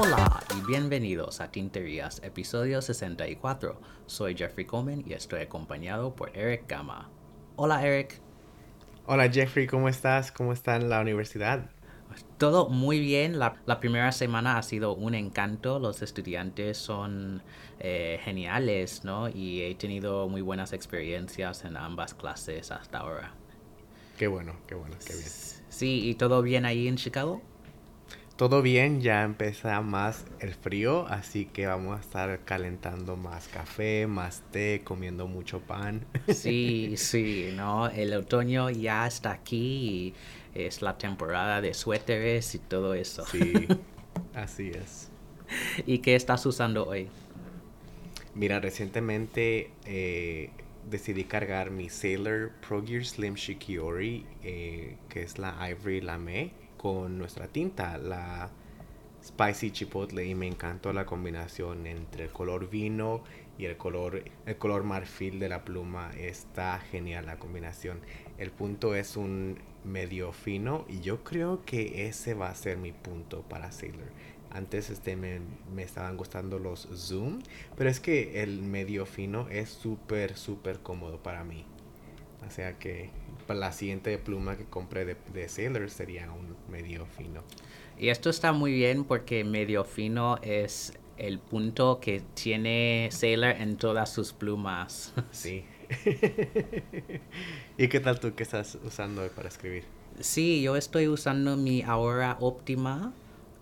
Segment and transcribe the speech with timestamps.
[0.00, 3.78] Hola y bienvenidos a Tinterías, episodio 64.
[4.06, 7.10] Soy Jeffrey Coleman y estoy acompañado por Eric Gama.
[7.56, 8.22] Hola Eric.
[9.04, 10.32] Hola Jeffrey, ¿cómo estás?
[10.32, 11.68] ¿Cómo está en la universidad?
[12.38, 13.38] Todo muy bien.
[13.38, 15.78] La, la primera semana ha sido un encanto.
[15.78, 17.42] Los estudiantes son
[17.80, 19.28] eh, geniales, ¿no?
[19.28, 23.34] Y he tenido muy buenas experiencias en ambas clases hasta ahora.
[24.16, 25.28] Qué bueno, qué bueno, qué bien.
[25.68, 27.42] Sí, ¿y todo bien ahí en Chicago?
[28.36, 34.06] Todo bien, ya empieza más el frío, así que vamos a estar calentando más café,
[34.06, 36.06] más té, comiendo mucho pan.
[36.28, 37.88] Sí, sí, ¿no?
[37.88, 40.14] El otoño ya está aquí y
[40.54, 43.24] es la temporada de suéteres y todo eso.
[43.26, 43.68] Sí,
[44.34, 45.10] así es.
[45.86, 47.08] ¿Y qué estás usando hoy?
[48.34, 50.50] Mira, recientemente eh,
[50.88, 57.18] decidí cargar mi Sailor Pro Gear Slim Shikiori, eh, que es la Ivory Lame, con
[57.18, 58.50] nuestra tinta, la
[59.24, 63.24] Spicy Chipotle, y me encantó la combinación entre el color vino
[63.58, 66.12] y el color, el color marfil de la pluma.
[66.16, 68.00] Está genial la combinación.
[68.38, 72.92] El punto es un medio fino y yo creo que ese va a ser mi
[72.92, 74.10] punto para Sailor.
[74.50, 75.40] Antes este me,
[75.74, 77.40] me estaban gustando los zoom,
[77.76, 81.64] pero es que el medio fino es súper, súper cómodo para mí.
[82.46, 83.10] O sea que
[83.46, 87.42] para la siguiente pluma que compré de, de Sailor sería un medio fino.
[87.98, 93.76] Y esto está muy bien porque medio fino es el punto que tiene Sailor en
[93.76, 95.12] todas sus plumas.
[95.32, 95.64] Sí.
[97.78, 99.84] ¿Y qué tal tú que estás usando para escribir?
[100.20, 103.12] Sí, yo estoy usando mi Aura Optima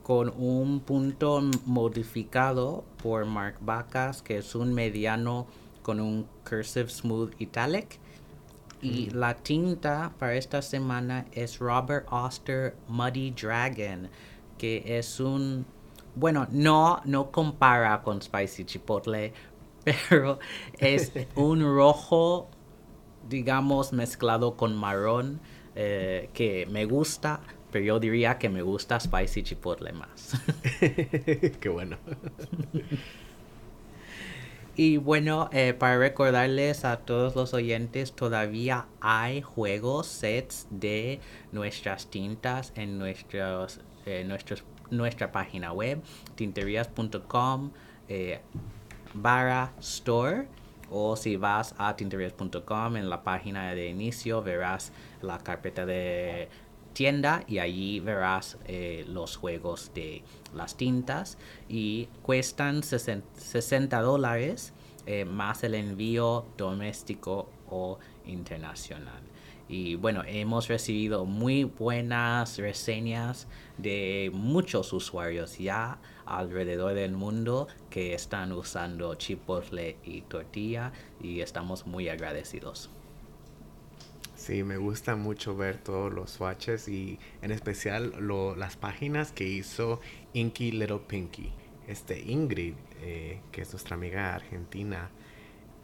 [0.02, 5.46] con un punto modificado por Mark Bacas, que es un mediano
[5.82, 7.98] con un cursive smooth italic.
[8.82, 14.08] Y la tinta para esta semana es Robert Oster Muddy Dragon,
[14.58, 15.66] que es un...
[16.14, 19.32] Bueno, no, no compara con Spicy Chipotle,
[20.08, 20.38] pero
[20.78, 22.48] es un rojo,
[23.28, 25.40] digamos, mezclado con marrón,
[25.74, 30.32] eh, que me gusta, pero yo diría que me gusta Spicy Chipotle más.
[31.60, 31.98] Qué bueno.
[34.78, 41.18] Y bueno, eh, para recordarles a todos los oyentes, todavía hay juegos, sets de
[41.50, 46.02] nuestras tintas en nuestros, eh, nuestros, nuestra página web,
[46.34, 47.70] tinterias.com
[48.08, 48.40] eh,
[49.16, 50.48] barra store.
[50.88, 56.48] O si vas a tinterias.com en la página de inicio verás la carpeta de
[56.92, 60.22] tienda y allí verás eh, los juegos de
[60.54, 61.38] las tintas
[61.68, 64.72] y cuestan 60 dólares
[65.06, 69.20] eh, más el envío doméstico o internacional.
[69.68, 78.14] Y bueno, hemos recibido muy buenas reseñas de muchos usuarios ya alrededor del mundo que
[78.14, 82.90] están usando chipotle y tortilla y estamos muy agradecidos.
[84.34, 89.44] Sí, me gusta mucho ver todos los swatches y en especial lo, las páginas que
[89.44, 90.00] hizo
[90.34, 91.52] Inky Little Pinky.
[91.88, 95.10] Este Ingrid, eh, que es nuestra amiga argentina,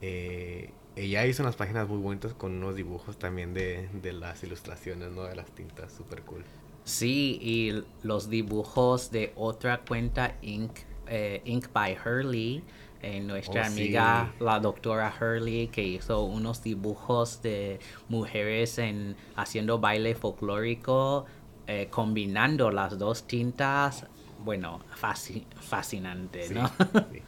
[0.02, 5.10] eh, ella hizo unas páginas muy bonitas con unos dibujos también de, de las ilustraciones,
[5.10, 5.22] ¿no?
[5.25, 6.44] De las tintas, super cool.
[6.84, 12.66] Sí, y los dibujos de otra cuenta Ink, eh, Ink by Hurley,
[13.00, 14.37] eh, nuestra Oh, amiga sí.
[14.41, 21.26] la doctora Hurley que hizo unos dibujos de mujeres en haciendo baile folclórico
[21.66, 24.06] eh, combinando las dos tintas
[24.38, 26.70] bueno fasci- fascinante Sí, no
[27.10, 27.26] sí.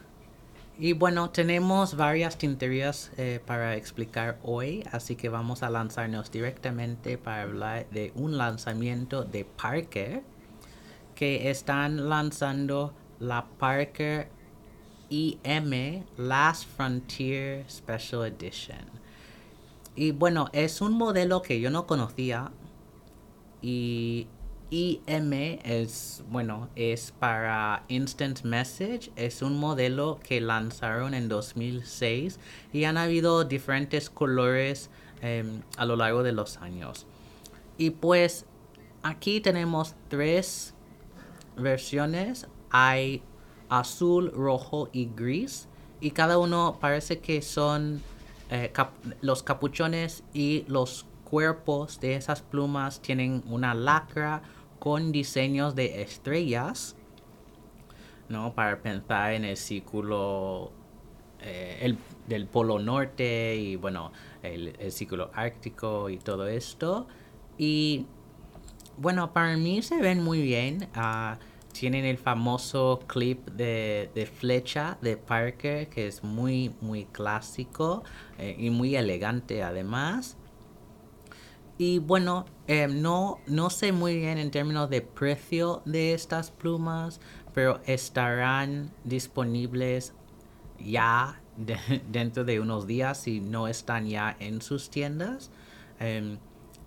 [0.78, 7.16] Y bueno tenemos varias tinterías eh, para explicar hoy así que vamos a lanzarnos directamente
[7.16, 10.22] para hablar de un lanzamiento de Parker
[11.14, 14.28] que están lanzando la Parker
[15.10, 18.84] IM Last Frontier Special Edition.
[19.94, 22.50] Y bueno, es un modelo que yo no conocía.
[23.62, 24.26] Y
[24.74, 29.12] IM es, bueno, es para Instant Message.
[29.14, 32.40] Es un modelo que lanzaron en 2006
[32.72, 34.90] y han habido diferentes colores
[35.22, 37.06] em, a lo largo de los años.
[37.78, 38.46] Y pues
[39.04, 40.74] aquí tenemos tres
[41.56, 42.48] versiones.
[42.70, 43.22] Hay
[43.68, 45.68] azul, rojo y gris.
[46.00, 48.02] Y cada uno parece que son
[48.50, 48.72] eh,
[49.20, 54.42] los capuchones y los cuerpos de esas plumas tienen una lacra
[54.84, 56.94] con diseños de estrellas.
[58.28, 58.54] ¿No?
[58.54, 60.72] Para pensar en el círculo.
[61.40, 61.96] eh, el,
[62.28, 67.06] del Polo Norte y bueno, el, ciclo ártico y todo esto.
[67.56, 68.06] Y
[68.98, 70.88] bueno, para mí se ven muy bien.
[70.94, 71.38] Ah,
[71.72, 78.04] tienen el famoso clip de, flecha de Parker que es muy muy clásico
[78.38, 80.36] eh, y muy elegante además.
[81.76, 87.20] Y bueno, em, no, no sé muy bien en términos de precio de estas plumas,
[87.52, 90.14] pero estarán disponibles
[90.78, 91.40] ya
[92.10, 95.50] dentro de unos días si no están ya en sus tiendas.
[95.98, 96.38] Em,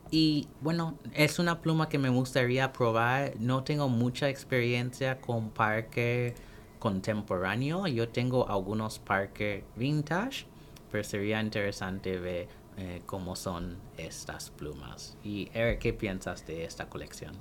[0.09, 3.33] y bueno, es una pluma que me gustaría probar.
[3.39, 6.33] No tengo mucha experiencia con Parker
[6.79, 7.87] contemporáneo.
[7.87, 10.45] Yo tengo algunos Parker vintage,
[10.91, 12.47] pero sería interesante ver
[12.77, 15.17] eh, cómo son estas plumas.
[15.23, 17.35] Y Eric, ¿qué piensas de esta colección?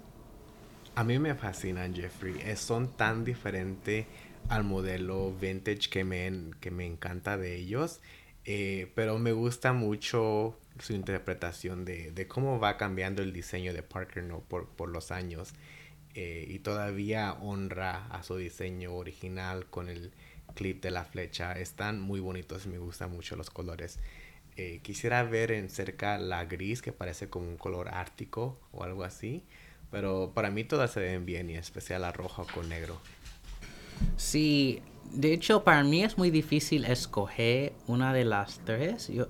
[0.94, 2.34] A mí me fascinan, Jeffrey.
[2.56, 4.06] son tan diferentes
[4.48, 8.00] al modelo vintage que me, que me encanta de ellos.
[8.44, 14.22] Eh, pero me gusta mucho su interpretación de, cómo va cambiando el diseño de Parker
[14.22, 14.40] ¿no?
[14.40, 15.52] por, por los años.
[16.14, 20.12] Eh, y todavía honra a su diseño original con el
[20.54, 21.52] clip de la flecha.
[21.52, 23.98] Están muy bonitos me gustan mucho los colores.
[24.56, 29.04] Eh, quisiera ver en cerca la gris que parece como un color ártico o algo
[29.04, 29.44] así.
[29.90, 32.98] Pero para mí todas se ven bien y especial la roja con negro.
[34.16, 34.82] Sí,
[35.12, 39.08] de hecho para mí es muy difícil escoger una de las tres.
[39.08, 39.28] Yo,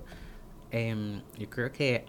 [0.71, 2.05] em, yo creo que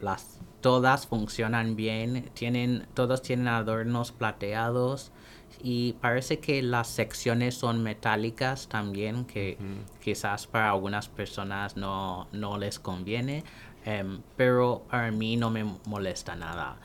[0.00, 2.30] las todas funcionan bien.
[2.34, 5.12] Tienen, todos tienen adornos plateados
[5.62, 9.56] y parece que las secciones son metálicas también, que
[10.02, 13.44] quizás para algunas personas no, no les conviene,
[13.84, 16.78] em, pero para mí no me molesta nada.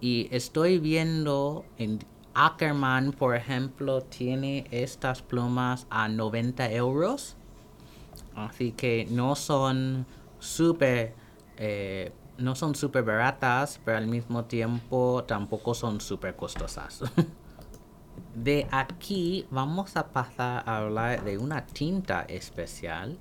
[0.00, 2.00] Y estoy viendo en
[2.34, 7.36] Ackerman, por ejemplo, tiene estas plumas a 90 euros.
[8.34, 10.06] Así que no son
[10.38, 11.14] súper
[11.56, 17.02] eh, no son súper baratas, pero al mismo tiempo tampoco son súper costosas.
[18.34, 23.18] De aquí vamos a pasar a hablar de una tinta especial.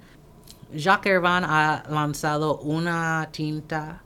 [0.71, 4.03] Jacques Herbin ha lanzado una tinta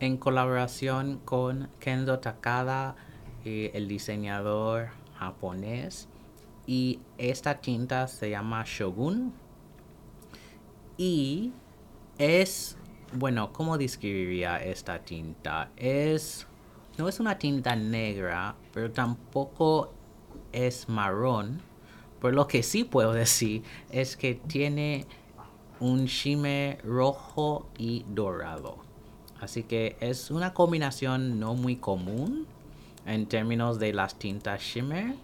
[0.00, 2.96] en colaboración con Kendo Takada,
[3.44, 6.08] el diseñador japonés.
[6.66, 9.32] Y esta tinta se llama Shogun.
[10.96, 11.52] Y
[12.18, 12.76] es,
[13.12, 15.70] bueno, ¿cómo describiría esta tinta?
[15.76, 16.48] Es,
[16.98, 19.92] no es una tinta negra, pero tampoco
[20.52, 21.60] es marrón.
[22.20, 25.06] Pero lo que sí puedo decir es que tiene
[25.80, 28.78] un shimmer rojo y dorado.
[29.40, 32.46] Así que es una combinación no muy común
[33.06, 35.16] en términos de las tintas shimmer.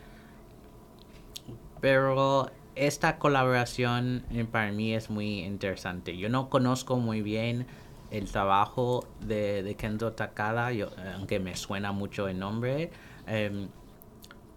[1.80, 6.16] Pero esta colaboración eh, para mí es muy interesante.
[6.16, 7.66] Yo no conozco muy bien
[8.10, 10.70] el trabajo de, de Kendo Takada,
[11.14, 12.90] aunque me suena mucho el nombre.
[13.26, 13.68] Em,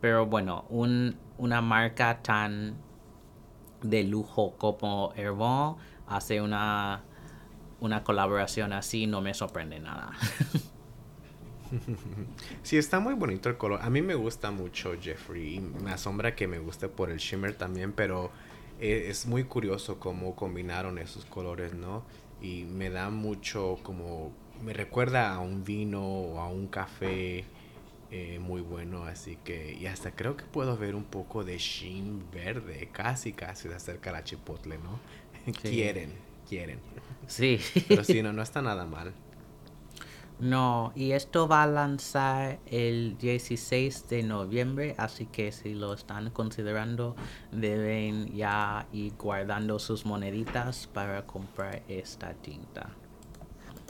[0.01, 2.75] pero bueno, un, una marca tan
[3.81, 5.77] de lujo como Herbon
[6.07, 7.03] hace una,
[7.79, 10.11] una colaboración así, no me sorprende nada.
[12.63, 13.79] Sí, está muy bonito el color.
[13.81, 15.61] A mí me gusta mucho Jeffrey.
[15.61, 18.29] Me asombra que me guste por el shimmer también, pero
[18.81, 22.03] e, es muy curioso cómo combinaron esos colores, ¿no?
[22.41, 24.33] Y me da mucho como...
[24.61, 27.45] Me recuerda a un vino o a un café
[28.11, 29.73] eh, muy bueno, así que...
[29.73, 34.09] Y hasta creo que puedo ver un poco de sheen verde, casi, casi de acerca
[34.09, 34.99] a la chipotle, ¿no?
[35.61, 36.11] quieren,
[36.47, 36.79] quieren.
[37.27, 37.59] Sí.
[37.87, 39.13] Pero sí, no, no está nada mal.
[40.41, 46.31] No, y esto va a lanzar el 16 de noviembre, así que si lo están
[46.31, 47.15] considerando,
[47.51, 52.89] deben ya ir guardando sus moneditas para comprar esta tinta.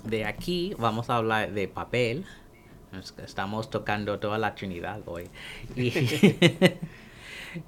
[0.04, 2.26] De aquí vamos a hablar de papel.
[3.24, 5.30] Estamos tocando toda la Trinidad hoy.
[5.76, 5.94] Y,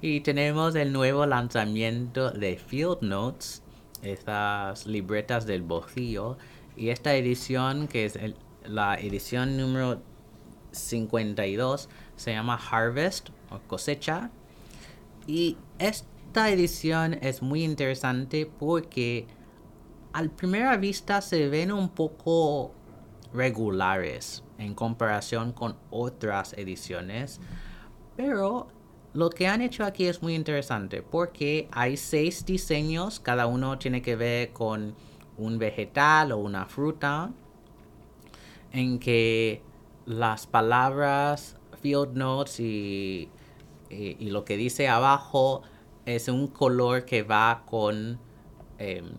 [0.00, 3.62] y tenemos el nuevo lanzamiento de Field Notes,
[4.02, 6.36] estas libretas del bolsillo.
[6.76, 10.02] Y esta edición, que es el, la edición número
[10.72, 14.30] 52 se llama Harvest o cosecha.
[15.26, 19.26] Y esta edición es muy interesante porque
[20.12, 22.72] al primera vista se ven un poco
[23.32, 27.40] regulares en comparación con otras ediciones.
[28.16, 28.68] Pero
[29.12, 34.02] lo que han hecho aquí es muy interesante porque hay seis diseños, cada uno tiene
[34.02, 34.94] que ver con
[35.36, 37.30] un vegetal o una fruta
[38.72, 39.62] en que
[40.06, 43.30] las palabras field notes y,
[44.18, 45.62] lo que dice abajo
[46.04, 48.18] es un color que va con
[48.78, 49.12] em,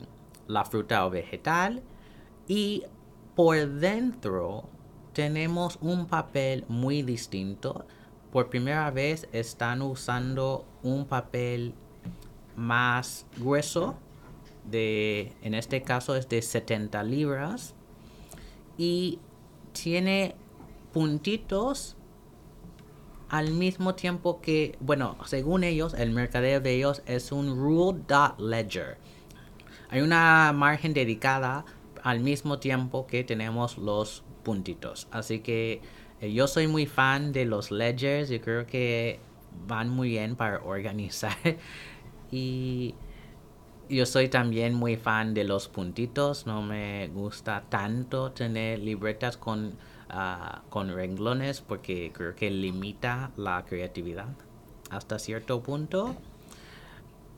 [0.47, 1.81] la fruta o vegetal
[2.45, 2.83] y
[3.35, 4.67] por dentro
[5.15, 7.85] tenemos un papel muy distinto.
[8.33, 11.73] Por primera vez están usando un papel
[12.57, 13.95] más grueso
[14.69, 17.75] de, en este caso es de 70 libras
[18.77, 19.19] y
[19.71, 20.35] tiene
[20.91, 21.95] puntitos
[23.29, 28.01] al mismo tiempo que, bueno, según ellos, el mercadeo de ellos es un rule
[28.37, 28.97] ledger.
[29.89, 31.63] Hay una margen dedicada
[32.03, 35.09] al mismo tiempo que tenemos los puntitos.
[35.11, 35.81] Así que
[36.21, 39.19] eh, yo soy muy fan de los ledgers y creo que
[39.67, 41.35] van muy bien para organizar.
[42.31, 42.95] y
[43.89, 46.45] yo soy también muy fan de los puntitos.
[46.47, 49.73] No me gusta tanto tener libretas con,
[50.09, 54.27] ah, con renglones porque creo que limita la creatividad
[54.89, 56.15] hasta cierto punto.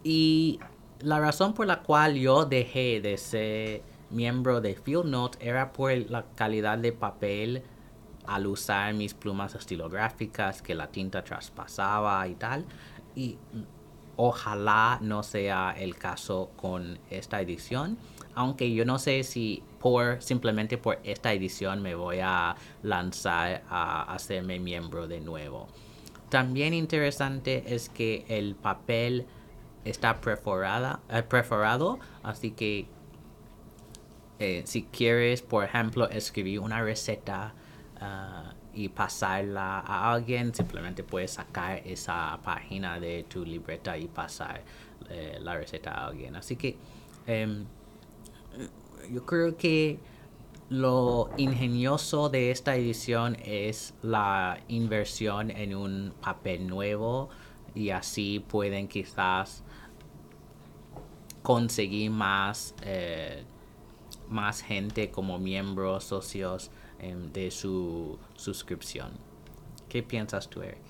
[0.04, 0.60] Y
[1.00, 5.92] la razón por la cual yo dejé de ser miembro de Field Note era por
[6.10, 7.64] la calidad de papel
[8.26, 12.66] al usar mis plumas estilográficas que la tinta traspasaba y tal.
[13.16, 13.38] Y
[14.20, 18.00] Ojalá no sea el caso con esta edición.
[18.34, 24.12] Aunque yo no sé si por simplemente por esta edición me voy a lanzar a
[24.12, 25.68] hacerme miembro de nuevo.
[26.30, 29.28] También interesante es que el papel
[29.86, 32.88] está perforada, eh, perforado, así que
[34.40, 37.54] eh, si quieres, por ejemplo, escribir una receta
[38.00, 44.62] ah, y pasarla a alguien, simplemente puedes sacar esa página de tu libreta y pasar
[45.10, 46.36] eh, la receta a alguien.
[46.36, 46.78] Así que
[47.26, 47.66] em,
[49.12, 50.00] yo creo que
[50.70, 57.30] lo ingenioso de esta edición es la inversión en un papel nuevo
[57.74, 59.64] y así pueden quizás
[61.42, 63.46] conseguir más, eh,
[64.30, 69.12] más gente como miembros, socios Em, de su suscripción.
[69.88, 70.82] ¿Qué piensas tú, Eric?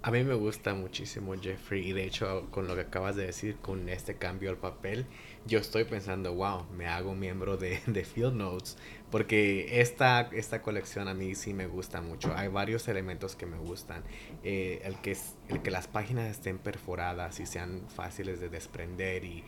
[0.00, 3.56] A mí me gusta muchísimo Jeffrey y de hecho con lo que acabas de decir,
[3.56, 5.06] con este cambio al papel,
[5.46, 8.78] yo estoy pensando, wow, me hago miembro de, de Field Notes
[9.10, 12.34] porque esta, esta colección a mí sí me gusta mucho.
[12.34, 14.02] Hay varios elementos que me gustan.
[14.42, 15.16] Eh, el, que,
[15.48, 19.44] el que las páginas estén perforadas y sean fáciles de desprender y,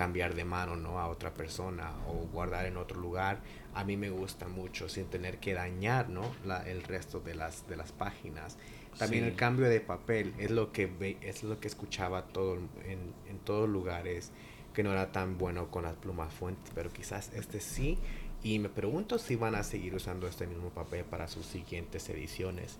[0.00, 0.98] cambiar de mano ¿no?
[0.98, 3.40] a otra persona o guardar en otro lugar,
[3.74, 6.22] a mí me gusta mucho sin tener que dañar ¿no?
[6.46, 8.56] La, el resto de las, de las páginas.
[8.96, 13.12] También el cambio de papel es lo que ve, es lo que escuchaba todo en,
[13.28, 14.32] en todos lugares
[14.72, 17.98] que no era tan bueno con las plumas fuentes, pero quizás este sí.
[18.42, 22.78] Y me pregunto si van a seguir usando este mismo papel para sus siguientes ediciones.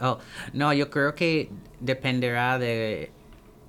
[0.00, 0.18] Oh,
[0.54, 3.12] no, yo creo que dependerá de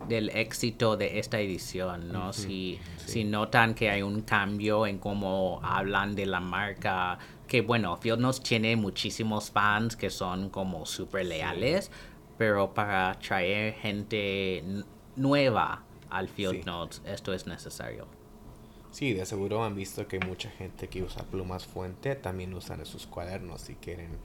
[0.07, 2.33] del éxito de esta edición, ¿no?
[2.33, 7.17] si, si notan que hay un cambio en cómo hablan de la marca,
[7.47, 11.91] que bueno, Field Notes tiene muchísimos fans que son como súper leales,
[12.37, 14.63] pero para traer gente
[15.15, 18.07] nueva al Field Notes, esto es necesario.
[18.91, 23.07] Sí, de seguro han visto que mucha gente que usa plumas fuente también usan sus
[23.07, 24.17] cuadernos si quieren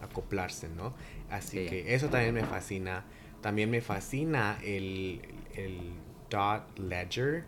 [0.00, 0.94] acoplarse, ¿no?
[1.30, 3.04] Así que eso también me fascina
[3.42, 5.20] también me fascina el,
[6.30, 7.44] dot ledger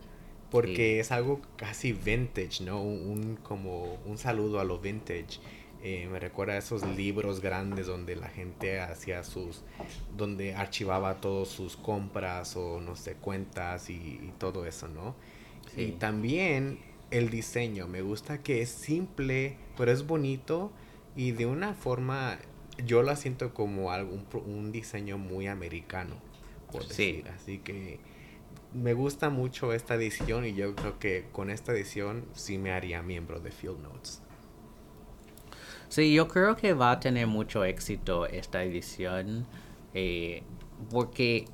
[0.50, 2.82] porque es algo casi vintage, ¿no?
[2.82, 5.40] Un, como un saludo a lo vintage.
[5.82, 9.62] Eh, me recuerda a esos libros grandes donde la gente hacía sus,
[10.16, 15.14] donde archivaba todas sus compras o no sé, cuentas y, todo eso, ¿no?
[15.76, 16.78] Y también
[17.10, 20.72] el diseño, me gusta que es simple, pero es bonito
[21.16, 22.38] y de una forma
[22.84, 26.16] yo la siento como algún un diseño muy americano,
[26.72, 27.28] por decir.
[27.28, 27.98] Así que
[28.72, 33.02] me gusta mucho esta edición y yo creo que con esta edición sí me haría
[33.02, 34.20] miembro de Field Notes.
[35.88, 39.46] Sí, yo creo que va a tener mucho éxito esta edición
[39.94, 40.42] eh,
[40.90, 41.46] porque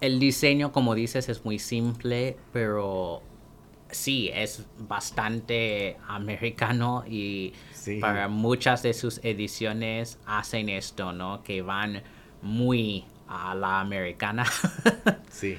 [0.00, 3.22] el diseño, como dices, es muy simple, pero
[3.90, 7.52] sí, es bastante americano y
[8.00, 11.42] para muchas de sus ediciones hacen esto, ¿no?
[11.42, 12.02] Que van
[12.42, 14.44] muy a la americana.
[15.30, 15.58] sí.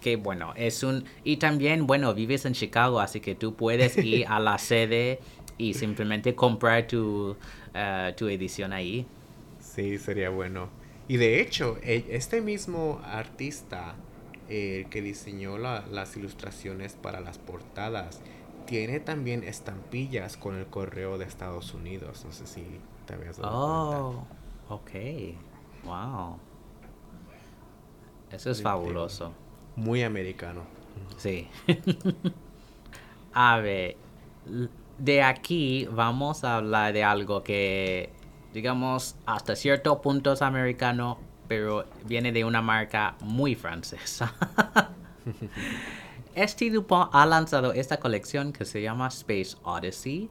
[0.00, 1.04] Que bueno, es un...
[1.24, 5.20] Y también, bueno, vives en Chicago, así que tú puedes ir a la sede
[5.58, 7.36] y simplemente comprar tu,
[7.74, 9.06] eh, tu edición ahí.
[9.60, 10.70] Sí, sería bueno.
[11.06, 13.94] Y de hecho, e, este mismo artista
[14.50, 18.20] eh, que diseñó las ilustraciones para las portadas,
[18.66, 22.24] tiene también estampillas con el correo de Estados Unidos.
[22.24, 22.64] No sé si
[23.06, 24.26] te habías dado oh,
[24.68, 24.90] ok.
[25.84, 26.38] Wow.
[28.30, 29.32] Eso es fabuloso.
[29.76, 30.62] Muy americano.
[31.16, 31.48] Sí.
[33.32, 33.96] a ver,
[34.98, 38.10] de aquí vamos a hablar de algo que,
[38.52, 41.18] digamos, hasta cierto punto es americano,
[41.50, 44.32] pero viene de una marca muy francesa.
[46.36, 50.30] Este Dupont ha lanzado esta colección que se llama Space Odyssey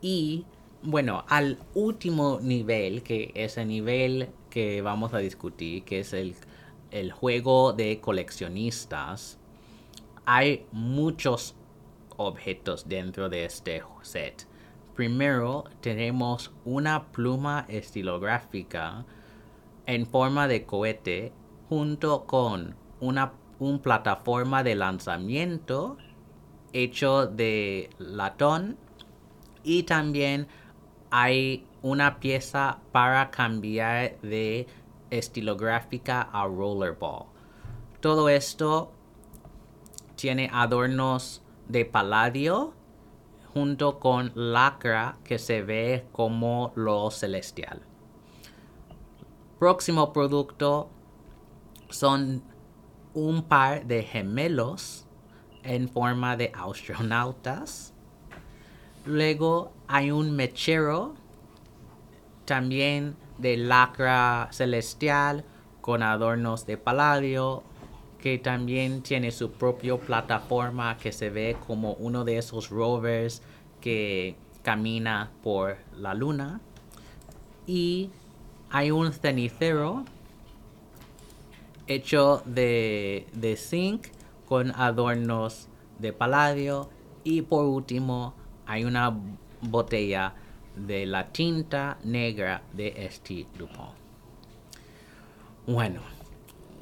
[0.00, 0.44] y
[0.82, 6.34] bueno, al último nivel, que es el nivel que vamos a discutir, que es el,
[6.90, 9.38] el juego de coleccionistas,
[10.26, 11.54] hay muchos
[12.16, 14.48] objetos dentro de este set.
[14.96, 19.06] Primero tenemos una pluma estilográfica
[19.94, 21.32] en forma de cohete
[21.68, 25.96] junto con una un plataforma de lanzamiento
[26.72, 28.76] hecho de latón
[29.62, 30.48] y también
[31.10, 34.66] hay una pieza para cambiar de
[35.10, 37.26] estilográfica a rollerball.
[38.00, 38.90] Todo esto
[40.16, 42.74] tiene adornos de paladio
[43.52, 47.91] junto con lacra que se ve como lo celestial.
[49.62, 50.90] Próximo producto
[51.88, 52.42] son
[53.14, 55.06] un par de gemelos
[55.62, 57.94] en forma de astronautas.
[59.06, 61.14] Luego hay un mechero
[62.44, 65.44] también de lacra celestial
[65.80, 67.62] con adornos de paladio
[68.18, 73.42] que también tiene su propia plataforma que se ve como uno de esos rovers
[73.80, 76.60] que camina por la luna.
[77.64, 78.10] Y
[78.72, 80.04] hay un cenicero
[81.86, 84.08] hecho de, de zinc
[84.46, 86.88] con adornos de paladio.
[87.22, 88.34] Y por último
[88.66, 89.14] hay una
[89.60, 90.34] botella
[90.74, 93.92] de la tinta negra de este Dupont.
[95.66, 96.00] Bueno,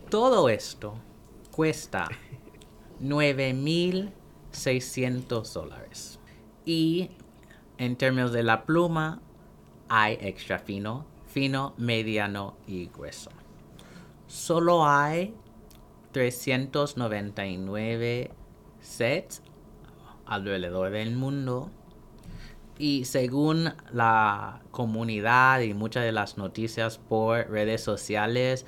[0.09, 0.95] todo esto
[1.51, 2.09] cuesta
[3.03, 6.21] 9.600 dólares.
[6.65, 7.11] Y
[7.79, 9.21] en términos de la pluma,
[9.89, 13.31] hay extra fino, fino, mediano y grueso.
[14.27, 15.35] Solo hay
[16.13, 18.31] 399
[18.81, 19.43] sets
[20.27, 21.71] alrededor del mundo.
[22.79, 28.65] Y según la comunidad y muchas de las noticias por redes sociales,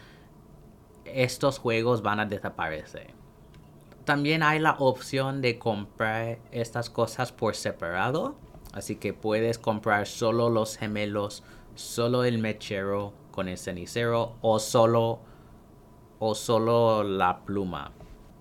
[1.07, 3.14] estos juegos van a desaparecer.
[4.05, 8.35] También hay la opción de comprar estas cosas por separado.
[8.72, 11.42] Así que puedes comprar solo los gemelos,
[11.74, 15.20] solo el mechero con el cenicero o solo,
[16.18, 17.92] o solo la pluma.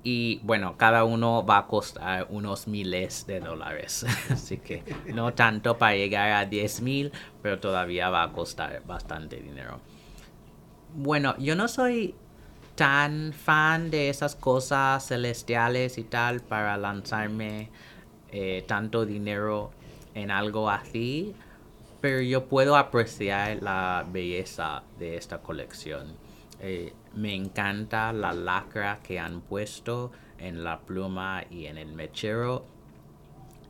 [0.03, 4.05] Y bueno, cada uno va a costar unos miles de dólares.
[4.29, 9.37] Así que no tanto para llegar a 10 mil, pero todavía va a costar bastante
[9.37, 9.79] dinero.
[10.93, 12.15] Bueno, yo no soy
[12.75, 17.69] tan fan de esas cosas celestiales y tal para lanzarme
[18.31, 19.71] eh, tanto dinero
[20.13, 21.35] en algo así,
[22.01, 26.17] pero yo puedo apreciar la belleza de esta colección.
[26.59, 32.65] Eh, me encanta la lacra que han puesto en la pluma y en el mechero.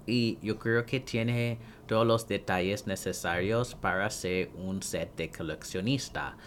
[0.05, 6.37] Y yo creo que tiene todos los detalles necesarios para ser un set de coleccionista.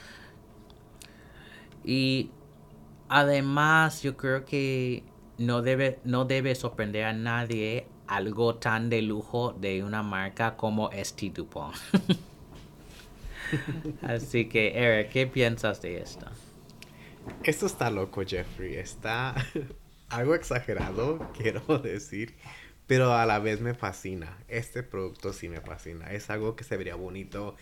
[1.85, 2.31] Y
[3.09, 5.05] Además, yo creo que
[5.39, 10.91] no debe, no debe sorprender a nadie algo tan de lujo de una marca como
[10.91, 11.75] Esti Dupont.
[14.03, 16.27] Así que, Eric, ¿qué piensas de esto?
[17.43, 18.77] Esto está loco, Jeffrey.
[18.77, 19.35] Está
[20.09, 22.35] algo exagerado, quiero decir.
[22.87, 24.37] Pero a la vez me fascina.
[24.49, 26.13] Este producto sí me fascina.
[26.13, 27.57] Es algo que se vería bonito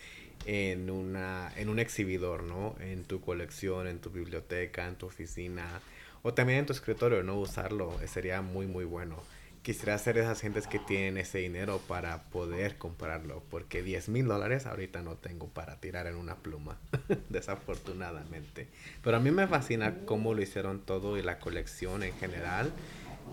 [0.45, 2.75] en, una, en un exhibidor, ¿no?
[2.79, 5.81] En tu colección, en tu biblioteca, en tu oficina
[6.23, 7.39] o también en tu escritorio, ¿no?
[7.39, 9.17] Usarlo eh, sería muy, muy bueno.
[9.63, 14.65] Quisiera ser esas gentes que tienen ese dinero para poder comprarlo, porque 10 mil dólares
[14.65, 16.77] ahorita no tengo para tirar en una pluma,
[17.29, 18.67] desafortunadamente.
[19.01, 22.71] Pero a mí me fascina cómo lo hicieron todo y la colección en general.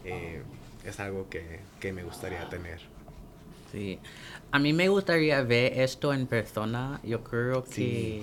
[0.04, 0.42] Eh,
[0.84, 2.80] es algo que, que me gustaría tener.
[3.72, 3.98] Sí.
[4.52, 7.00] A mí me gustaría ver esto en persona.
[7.04, 8.22] Yo creo que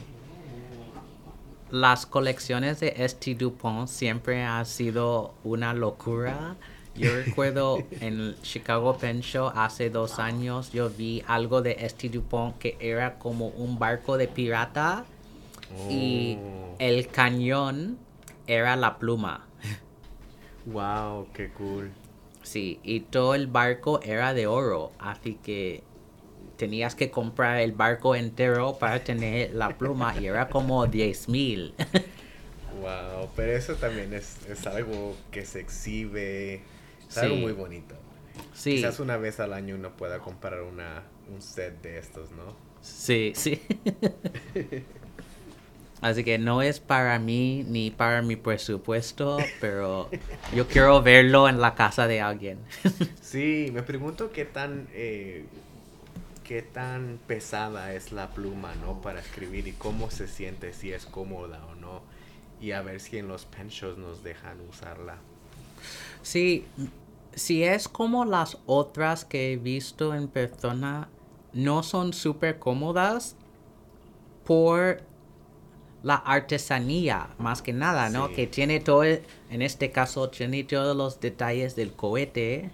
[1.71, 3.35] las colecciones de St.
[3.35, 6.55] Dupont siempre han sido una locura.
[6.97, 12.09] Yo recuerdo en Chicago Pen Show hace dos años yo vi algo de St.
[12.09, 15.05] Dupont que era como un barco de pirata
[15.89, 16.75] y oh.
[16.79, 17.97] el cañón
[18.47, 19.47] era la pluma.
[20.65, 21.93] Wow, qué cool.
[22.43, 25.81] Sí, y todo el barco era de oro, así que
[26.57, 31.73] tenías que comprar el barco entero para tener la pluma y era como 10 mil.
[32.81, 36.61] Wow, pero eso también es, es algo que se exhibe,
[37.09, 37.95] es algo muy bonito.
[38.53, 42.55] Sí, Quizás una vez al año uno pueda comprar una, un set de estos, ¿no?
[42.81, 43.61] sí, sí.
[46.01, 50.09] Así que no es para mí ni para mi presupuesto, pero
[50.55, 52.59] yo quiero verlo en la casa de alguien.
[53.21, 55.45] Sí, me pregunto qué tan, eh,
[56.43, 59.01] qué tan pesada es la pluma, ¿no?
[59.01, 62.03] Para escribir y cómo se siente, si es cómoda o no.
[62.61, 65.17] Y a ver si en los pen shows nos dejan usarla.
[66.27, 66.65] Sí,
[67.35, 71.07] si es como las otras que he visto en persona,
[71.53, 73.37] no son súper cómodas
[74.45, 75.01] por
[76.03, 78.27] la artesanía, más que nada, ¿no?
[78.27, 78.33] Sí.
[78.33, 82.71] Que tiene todo, el- en este caso, tiene todos los detalles del cohete,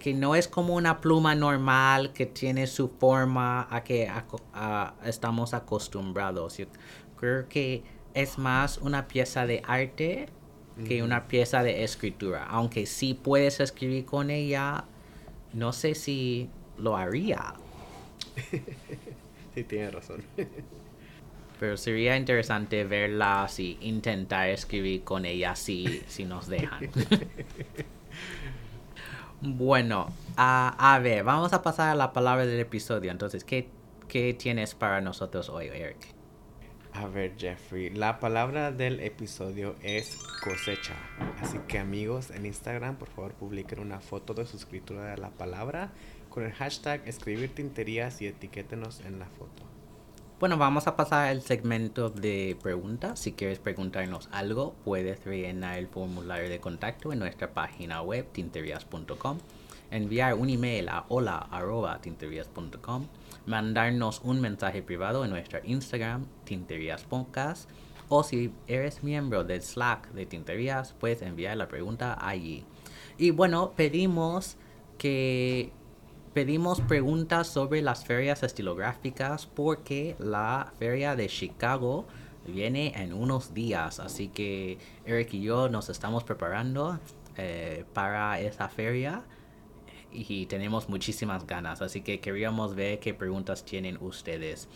[0.00, 4.94] que no es como una pluma normal que tiene su forma a que aco- a-
[5.04, 6.56] estamos acostumbrados.
[6.58, 6.66] Yo
[7.16, 10.28] creo que es más una pieza de arte
[10.86, 12.44] que una pieza de escritura.
[12.44, 14.84] Aunque sí puedes escribir con ella,
[15.52, 17.54] no sé si lo haría.
[19.54, 20.20] Sí, tiene razón.
[21.60, 26.90] Pero sería interesante verla si intentar escribir con ella si, si nos dejan.
[29.40, 33.12] bueno, a, a ver, vamos a pasar a la palabra del episodio.
[33.12, 33.68] Entonces, ¿qué,
[34.08, 36.13] qué tienes para nosotros hoy, Eric?
[36.94, 40.94] A ver, Jeffrey, la palabra del episodio es cosecha.
[41.40, 45.30] Así que amigos, en Instagram, por favor, publiquen una foto de su escritura de la
[45.30, 45.90] palabra
[46.30, 49.64] con el hashtag escribir tinterías y etiquétenos en la foto.
[50.38, 53.18] Bueno, vamos a pasar al segmento de preguntas.
[53.18, 59.38] Si quieres preguntarnos algo, puedes rellenar el formulario de contacto en nuestra página web tinterias.com,
[59.90, 63.08] enviar un email a hola@tinterias.com,
[63.46, 67.68] mandarnos un mensaje privado en nuestra Instagram Tinterías Podcast
[68.08, 72.64] o si eres miembro del Slack de Tinterías, puedes enviar la pregunta allí.
[73.16, 74.56] Y bueno, pedimos
[74.98, 75.72] que
[76.32, 82.06] pedimos preguntas sobre las ferias estilográficas porque la feria de Chicago
[82.46, 84.00] viene en unos días.
[84.00, 86.98] Así que Eric y yo nos estamos preparando
[87.36, 89.22] eh, para esa feria
[90.14, 91.82] y tenemos muchísimas ganas.
[91.82, 94.68] Así que queríamos ver qué preguntas tienen ustedes.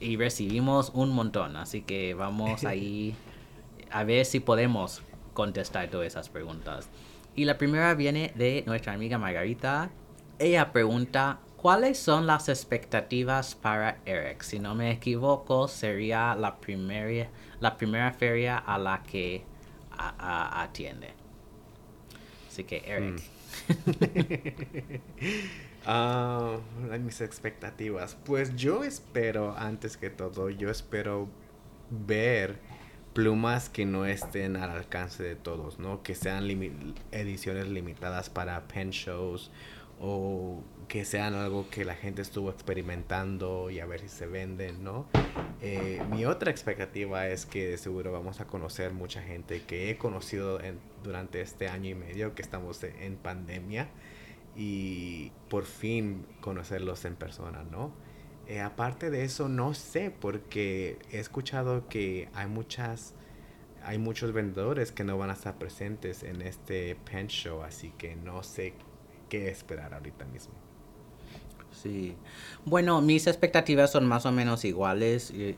[0.00, 1.56] Y recibimos un montón.
[1.56, 3.14] Así que vamos ahí
[3.90, 5.02] a ver si podemos
[5.34, 6.88] contestar todas esas preguntas.
[7.34, 9.90] Y la primera viene de nuestra amiga Margarita.
[10.38, 14.42] Ella pregunta, ¿cuáles son las expectativas para Eric?
[14.42, 17.28] Si no me equivoco, sería la primera,
[17.60, 19.44] la primera feria a la que
[19.98, 21.08] a- a- atiende.
[22.48, 23.20] Así que Eric.
[23.20, 23.32] Ah,
[25.84, 26.60] las-
[27.00, 28.16] mis expectativas.
[28.24, 31.28] Pues yo espero, antes que todo, yo espero
[31.90, 32.58] ver
[33.14, 36.02] plumas que no estén al alcance de todos, ¿no?
[36.02, 36.46] Que sean
[37.12, 39.50] ediciones limitadas para pen shows
[40.00, 44.84] o que sean algo que la gente estuvo experimentando y a ver si se venden,
[44.84, 45.06] ¿no?
[45.60, 49.98] Eh, mi otra expectativa es que de seguro vamos a conocer mucha gente que he
[49.98, 50.60] conocido
[51.02, 53.88] durante este año y medio que estamos en pandemia
[54.54, 57.92] y por fin conocerlos en persona, ¿no?
[58.46, 63.14] Eh, aparte de eso, no sé, porque he escuchado que hay muchas,
[63.82, 68.14] hay muchos vendedores que no van a estar presentes en este pen show, así que
[68.14, 68.74] no sé
[69.28, 70.65] qué esperar ahorita mismo.
[71.82, 72.14] Sí.
[72.64, 75.30] Bueno, mis expectativas son más o menos iguales.
[75.30, 75.56] y,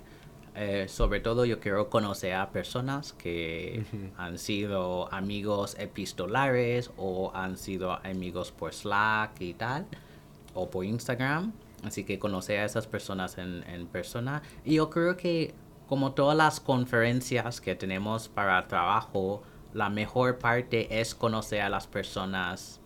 [0.60, 3.84] eh, sobre todo yo quiero conocer a personas que
[4.16, 9.86] han sido amigos epistolares o han sido amigos por Slack y tal,
[10.54, 11.52] o por Instagram.
[11.84, 14.42] Así que conocer a esas personas en, en persona.
[14.64, 15.54] Y yo creo que
[15.88, 19.42] como todas las conferencias que tenemos para trabajo,
[19.74, 22.80] la mejor parte es conocer a las personas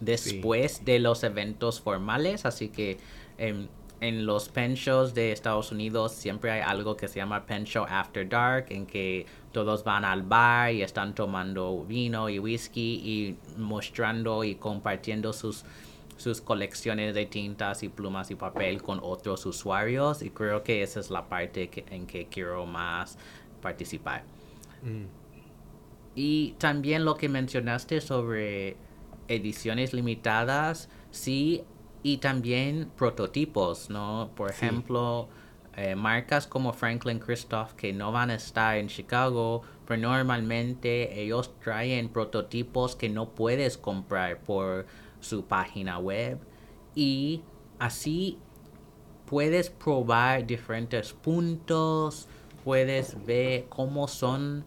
[0.00, 2.44] después de los eventos formales.
[2.44, 2.98] Así que
[4.00, 7.84] en los pen shows de Estados Unidos siempre hay algo que se llama Pen Show
[7.88, 13.36] After Dark, en que todos van al bar y están tomando vino y whisky y
[13.58, 15.64] mostrando y compartiendo sus
[16.16, 20.98] sus colecciones de tintas y plumas y papel con otros usuarios y creo que esa
[20.98, 23.16] es la parte que- en que quiero más
[23.62, 24.24] participar.
[24.82, 25.04] Mm.
[26.16, 28.76] Y también lo que mencionaste sobre
[29.28, 31.64] ediciones limitadas, sí,
[32.02, 34.30] y también prototipos, ¿no?
[34.34, 34.66] Por Sí.
[34.66, 35.28] ejemplo,
[35.76, 41.52] eh, marcas como Franklin Christoph que no van a estar en Chicago, pero normalmente ellos
[41.62, 44.86] traen prototipos que no puedes comprar por
[45.20, 46.38] su página web
[46.94, 47.42] y
[47.78, 48.38] así
[49.26, 52.26] puedes probar diferentes puntos,
[52.64, 54.64] puedes ver cómo son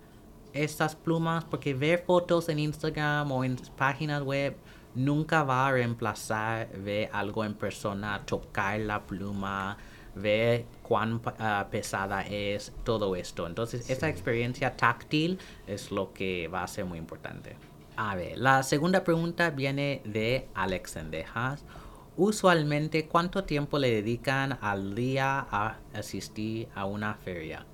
[0.53, 4.55] estas plumas porque ver fotos en Instagram o en páginas web
[4.95, 9.77] nunca va a reemplazar ver algo en persona, tocar la pluma,
[10.15, 13.47] ver cuán ah, pesada es todo esto.
[13.47, 17.55] Entonces, esa experiencia táctil es lo que va a ser muy importante.
[17.95, 21.65] A ver, la segunda pregunta viene de Alex Sendejas.
[22.17, 27.65] Usualmente, ¿cuánto tiempo le dedican al día a asistir a una feria?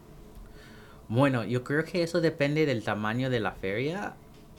[1.10, 4.15] Bueno, yo creo que eso depende del tamaño de la feria.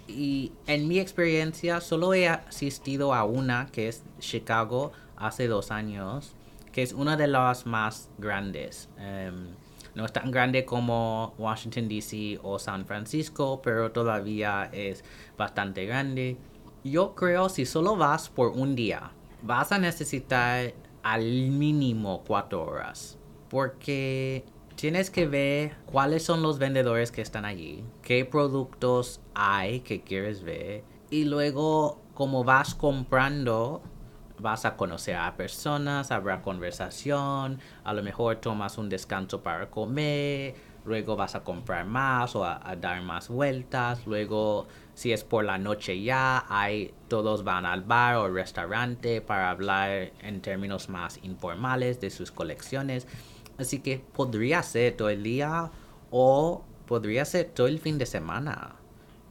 [0.06, 6.32] Y en mi experiencia, solo he asistido a una, que es Chicago, hace dos años,
[6.72, 8.88] que es una de las más grandes.
[8.98, 9.48] Em,
[9.94, 12.38] no es tan grande como Washington, D.C.
[12.42, 15.04] o San Francisco, pero todavía es
[15.36, 16.38] bastante grande.
[16.84, 19.10] Yo creo si solo vas por un día,
[19.42, 23.18] vas a necesitar al mínimo cuatro horas.
[23.50, 24.44] Porque
[24.78, 30.44] tienes que ver cuáles son los vendedores que están allí, qué productos hay que quieres
[30.44, 33.82] ver y luego como vas comprando
[34.38, 40.54] vas a conocer a personas, habrá conversación, a lo mejor tomas un descanso para comer,
[40.84, 45.58] luego vas a comprar más o a, dar más vueltas, luego si es por la
[45.58, 52.00] noche ya, hay todos van al bar o restaurante para hablar en términos más informales
[52.00, 53.08] de sus colecciones.
[53.58, 55.70] Así que podría ser todo el día
[56.10, 58.76] o podría ser todo el fin de semana,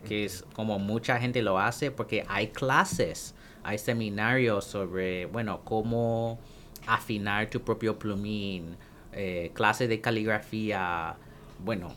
[0.08, 6.40] que es como mucha gente lo hace porque hay clases, hay seminarios sobre, bueno, cómo
[6.86, 8.78] afinar tu propio plumín,
[9.13, 11.16] eh, clases de caligrafía,
[11.63, 11.94] bueno,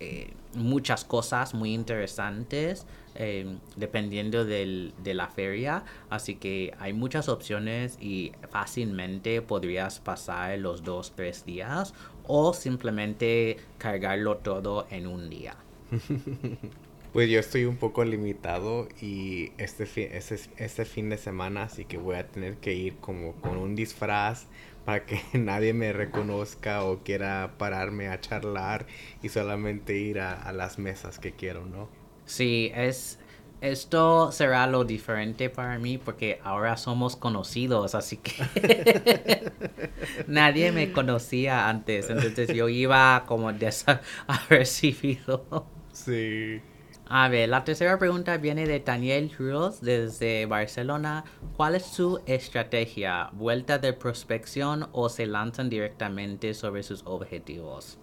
[0.00, 5.84] eh, muchas cosas muy interesantes Em, dependiendo del, de la feria.
[6.08, 11.92] Así que hay muchas opciones y fácilmente podrías pasar los dos, tres días
[12.26, 15.56] o simplemente cargarlo todo en un día.
[17.12, 21.84] Pues yo estoy un poco limitado y este fin, este, este fin de semana así
[21.84, 24.46] que voy a tener que ir como con un disfraz
[24.86, 28.86] para que nadie me reconozca o quiera pararme a charlar
[29.22, 32.01] y solamente ir a, a las mesas que quiero, ¿no?
[32.24, 33.18] Sí, es
[33.62, 38.42] esto será lo diferente para mí porque ahora somos conocidos, así que
[40.26, 45.66] nadie me conocía antes, entonces yo iba como desapercibido.
[45.92, 46.64] Sí.
[47.04, 51.26] A ver, la tercera pregunta viene de Daniel Cruz desde Barcelona.
[51.52, 53.28] ¿Cuál es su estrategia?
[53.34, 57.98] ¿Vuelta de prospección o se lanzan directamente sobre sus objetivos?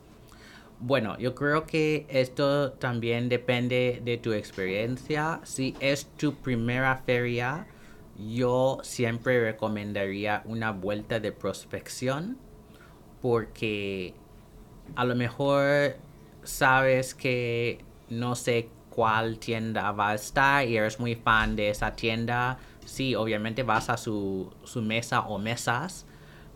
[0.82, 5.42] Bueno, yo creo que esto también depende de tu experiencia.
[5.44, 7.68] Si es tu primera feria,
[8.18, 12.38] yo siempre recomendaría una vuelta de prospección
[13.22, 14.14] porque
[14.96, 15.98] a lo mejor
[16.44, 21.94] sabes que no sé cuál tienda va a estar y eres muy fan de esa
[21.96, 22.58] tienda.
[22.86, 26.06] Sí, obviamente vas a su, su mesa o mesas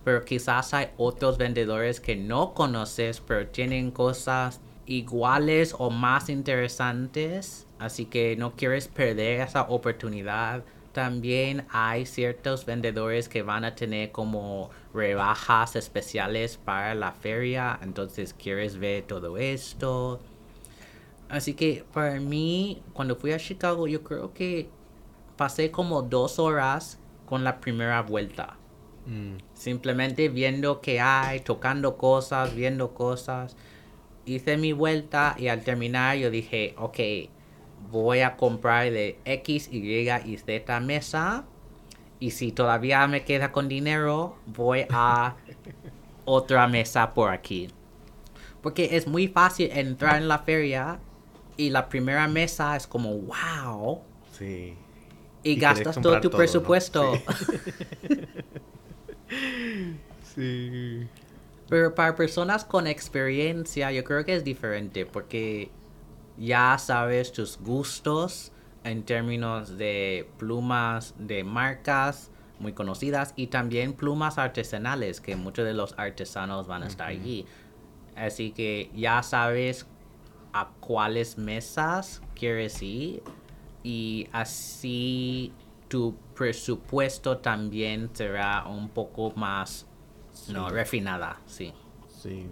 [0.03, 7.67] pero quizás hay otros vendedores que no conoces, pero tienen cosas iguales o más interesantes,
[7.79, 10.63] así que no quieres perder esa oportunidad.
[10.91, 18.33] También hay ciertos vendedores que van a tener como rebajas especiales para la feria, entonces
[18.33, 20.19] quieres ver todo esto.
[21.29, 24.69] Así que para mí, cuando fui a Chicago, yo creo que
[25.35, 28.57] pasé como dos horas con la primera vuelta.
[29.05, 29.37] Mm.
[29.53, 33.55] Simplemente viendo qué hay, tocando cosas, viendo cosas.
[34.25, 36.99] Hice mi vuelta y al terminar yo dije, ok,
[37.91, 41.45] voy a comprar de X, Y y Z mesa.
[42.19, 45.35] Y si todavía me queda con dinero, voy a
[46.25, 47.69] otra mesa por aquí.
[48.61, 50.99] Porque es muy fácil entrar en la feria
[51.57, 54.01] y la primera mesa es como, wow.
[54.31, 54.75] Sí.
[55.43, 57.13] Y, gastas todo tu presupuesto.
[57.15, 58.21] Sí.
[61.69, 65.71] Pero para personas con experiencia, yo creo que es diferente porque
[66.37, 68.51] ya sabes tus gustos
[68.83, 75.73] en términos de plumas de marcas muy conocidas y también plumas artesanales que muchos de
[75.73, 77.45] los artesanos van a estar allí.
[78.15, 79.87] Así que ya sabes
[80.53, 83.23] a cuáles mesas quieres ir
[83.83, 85.51] y así
[85.93, 89.85] tu presupuesto también será un poco más
[90.51, 91.71] no, refinada, sí.
[92.07, 92.47] Sí.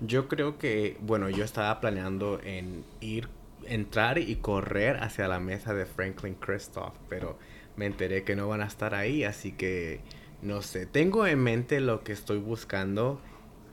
[0.00, 3.28] Yo creo que, bueno, yo estaba planeando en ir,
[3.66, 7.38] entrar y correr hacia la mesa de Franklin Christoph, pero
[7.76, 10.00] me enteré que no van a estar ahí, así que
[10.42, 10.86] no sé.
[10.86, 13.20] Tengo en mente lo que estoy buscando,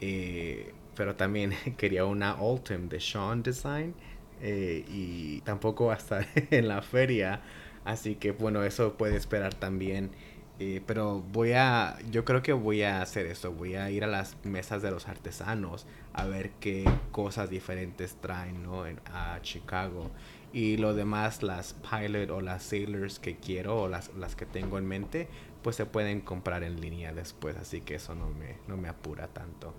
[0.02, 3.96] eh, pero también quería una Ultim de Sean Design
[4.40, 7.42] eh, y tampoco va a estar en la feria.
[7.86, 10.12] Así que bueno, eso puede esperar también.
[10.60, 14.08] Eh, pero voy a, yo creo que voy a hacer eso, voy a ir a
[14.08, 18.84] las mesas de los artesanos a ver qué cosas diferentes traen ¿no?
[19.12, 20.12] a Chicago.
[20.54, 24.78] Y lo demás, las pilot o las sailors que quiero o las, las que tengo
[24.78, 25.28] en mente,
[25.64, 29.28] pues se pueden comprar en línea después, así que eso no me, no me apura
[29.30, 29.74] tanto.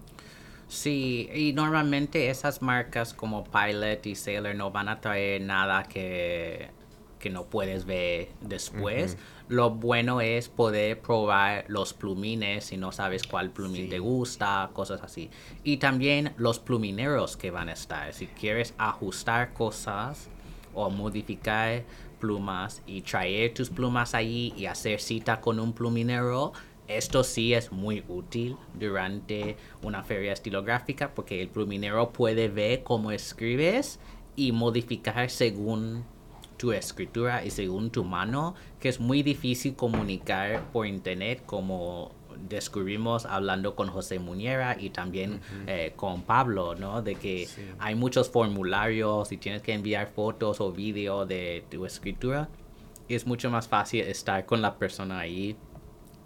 [0.67, 6.71] Sí, y normalmente esas marcas como Pilot y Sailor no van a traer nada que,
[7.25, 9.17] que no puedes ver después.
[9.49, 15.01] Lo bueno es poder probar los plumines si no sabes cuál plumín te gusta, cosas
[15.03, 15.31] así.
[15.63, 18.13] Y también los plumineros que van a estar.
[18.13, 20.29] Si quieres ajustar cosas
[20.75, 21.85] o modificar
[22.21, 26.53] plumas y traer tus plumas allí y hacer cita con un pluminero,
[26.89, 33.13] esto sí es muy útil durante una feria estilográfica porque el pluminero puede ver cómo
[33.13, 33.99] escribes
[34.37, 36.05] y modificar según
[36.57, 42.13] tu escritura y según tu mano, que es muy difícil comunicar por internet como
[42.49, 47.03] descubrimos hablando con José Muñera y también eh, con Pablo, ¿no?
[47.03, 52.49] De que hay muchos formularios y tienes que enviar fotos o vídeos de tu escritura.
[53.09, 55.57] es mucho más fácil estar con la persona ahí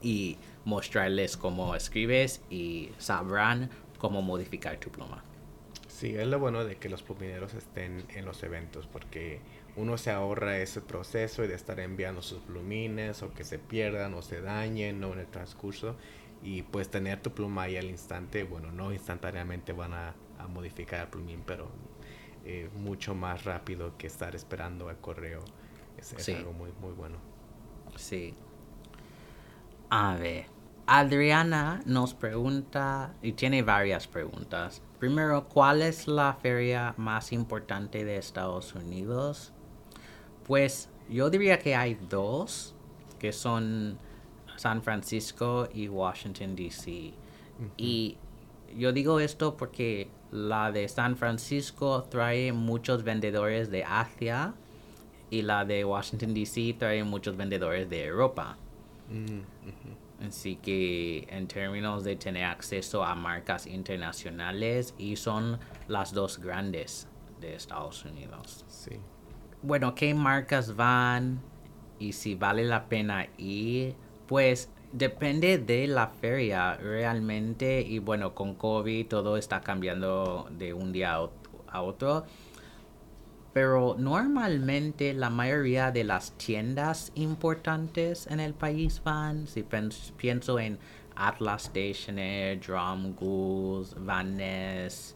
[0.00, 5.24] y mostrarles cómo escribes y sabrán cómo modificar tu pluma.
[5.88, 9.40] Sí, es lo bueno de que los plumineros estén en los eventos porque
[9.78, 14.22] uno se ahorra ese proceso de estar enviando sus plumines o que se pierdan o
[14.22, 15.12] se dañen ¿no?
[15.12, 15.94] en el transcurso
[16.42, 20.14] y pues tener tu pluma ahí al instante, bueno, no instantáneamente van a,
[20.52, 21.68] modificar el plumín, pero
[22.44, 25.40] eh, mucho más rápido que estar esperando el correo.
[25.96, 27.16] Es, algo muy, muy bueno.
[27.96, 28.34] Sí.
[29.90, 30.46] A ver,
[30.86, 34.80] Adriana nos pregunta, y tiene varias preguntas.
[35.00, 39.52] Primero, ¿cuál es la feria más importante de Estados Unidos?
[40.48, 42.74] Pues yo diría que hay dos,
[43.18, 43.98] que son
[44.56, 47.12] San Francisco y Washington, D.C.
[47.76, 48.16] Y
[48.74, 54.54] yo digo esto porque la de San Francisco trae muchos vendedores de Asia
[55.28, 56.76] y la de Washington, D.C.
[56.78, 58.56] trae muchos vendedores de Europa.
[59.11, 65.58] Mm, Así que en términos de tener acceso a marcas internacionales y son
[65.88, 67.06] las dos grandes
[67.38, 68.64] de Estados Unidos.
[68.66, 68.98] Sí
[69.68, 71.42] bueno, qué marcas van
[71.98, 73.94] y si vale la pena ir,
[74.26, 77.83] pues depende de la feria realmente.
[77.83, 81.18] Y bueno, con COVID todo está cambiando de un día
[81.70, 82.24] a otro.
[83.52, 89.66] Pero normalmente la mayoría de las tiendas importantes en el país van, si
[90.16, 90.78] pienso en
[91.14, 95.14] Atlas Stationer, Drum Ghouls, Van Ness,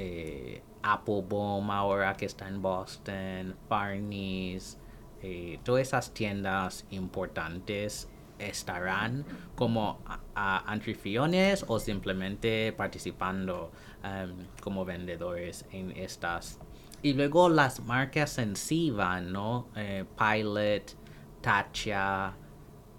[0.00, 4.78] eh, Applebaum ahora que está en Boston, Barney's,
[5.22, 8.08] eh, todas esas tiendas importantes
[8.38, 9.24] estarán
[9.56, 9.98] como
[10.36, 13.72] anfitriones o simplemente participando
[14.04, 16.60] em, como vendedores en estas.
[17.02, 19.66] Y luego las marcas en sí van, ¿no?
[19.74, 20.94] Eh, Pilot,
[21.40, 22.36] Tatcha,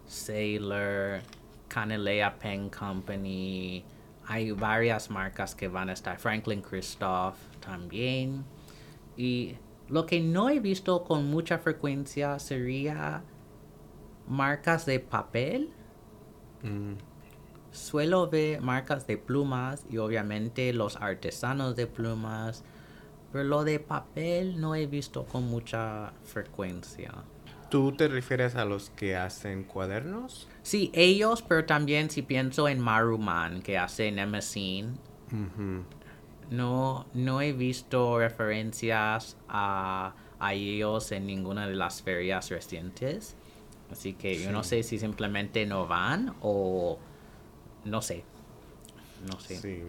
[0.06, 1.22] Sailor,
[1.70, 3.86] Canelea Pen Company.
[4.30, 6.20] Hay varias marcas que van a estar.
[6.20, 8.46] Franklin Christoph también.
[9.18, 9.56] Y
[9.88, 13.24] lo que no he visto con mucha frecuencia sería
[14.28, 15.72] marcas de papel.
[16.62, 16.94] Mm.
[17.72, 22.64] Suelo ver marcas de plumas y obviamente los artesanos de plumas.
[23.32, 27.16] Pero lo de papel no he visto con mucha frecuencia.
[27.70, 30.48] ¿Tú te refieres a los que hacen cuadernos?
[30.64, 34.86] Sí, ellos, pero también si pienso en Maruman, que hace Nemesis.
[36.50, 40.16] No, no he visto referencias a,
[40.52, 43.36] ellos en ninguna de las ferias recientes.
[43.92, 46.98] Así que yo no sé si simplemente no van o
[47.86, 48.24] no sé.
[49.28, 49.84] No sé.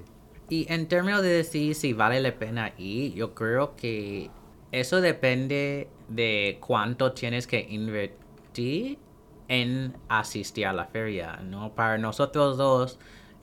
[0.49, 4.31] Y en términos de decir si vale la pena ir, yo creo que
[4.73, 8.99] eso depende de cuánto tienes que invertir
[9.49, 11.75] en asistir a la feria, ¿no?
[11.75, 12.99] Para nosotros dos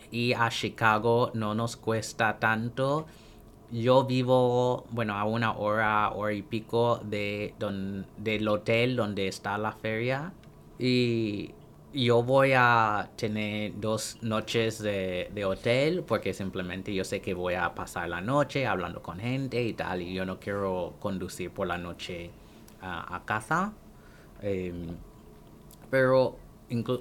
[0.09, 3.07] y a Chicago no nos cuesta tanto.
[3.71, 7.53] Yo vivo, bueno, a una hora, hora y pico de
[8.17, 10.31] del hotel donde está la feria.
[10.79, 11.51] Y
[11.93, 17.73] yo voy a tener dos noches de, hotel porque simplemente yo sé que voy a
[17.73, 20.01] pasar la noche hablando con gente y tal.
[20.01, 22.31] Y yo no quiero conducir por la noche
[22.81, 23.73] a casa.
[24.41, 24.97] Em,
[25.89, 26.37] pero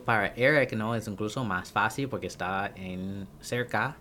[0.04, 0.94] para Eric, ¿no?
[0.94, 3.96] Es incluso más fácil porque está en cerca,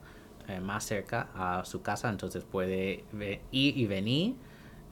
[0.48, 3.04] eh, más cerca a su casa, entonces puede
[3.52, 4.36] ir y venir.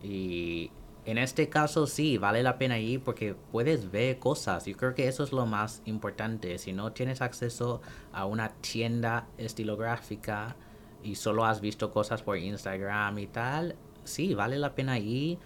[0.01, 0.71] Y
[1.05, 4.65] en este caso sí, vale la pena ir porque puedes ver cosas.
[4.65, 6.57] Yo creo que eso es lo más importante.
[6.57, 7.81] Si no tienes acceso
[8.13, 10.55] a una tienda estilográfica
[11.03, 13.75] y solo has visto cosas por Instagram y tal,
[14.05, 15.37] sí, vale la pena ir.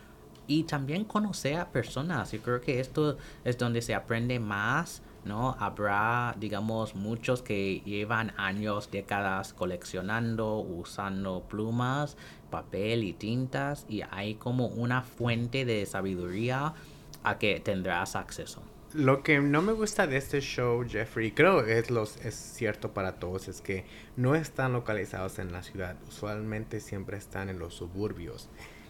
[0.46, 2.32] Y también conocer a personas.
[2.32, 5.56] Yo creo que esto es donde se aprende más ¿no?
[5.60, 12.18] Habrá, digamos, muchos que llevan años, décadas coleccionando, usando plumas,
[12.50, 16.74] papel y tintas y hay como una fuente de sabiduría
[17.24, 18.62] a que tendrás acceso.
[18.94, 23.20] Lo que no me gusta de este show, Jeffrey, creo es, los, es cierto para
[23.20, 23.86] todos, es que
[24.16, 25.98] no están localizados en la ciudad.
[26.08, 28.50] Usualmente siempre están en los suburbios.